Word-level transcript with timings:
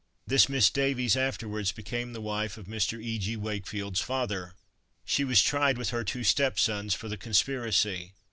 This 0.25 0.49
Miss 0.49 0.71
Davies 0.71 1.15
afterwards 1.15 1.71
became 1.71 2.11
the 2.11 2.21
wife 2.21 2.57
of 2.57 2.65
Mr. 2.65 2.99
E. 2.99 3.19
G. 3.19 3.35
Wakefield's 3.35 3.99
father. 3.99 4.55
She 5.05 5.23
was 5.23 5.43
tried 5.43 5.77
with 5.77 5.91
her 5.91 6.03
two 6.03 6.23
stepsons 6.23 6.95
for 6.95 7.07
the 7.07 7.17
conspiracy. 7.17 8.13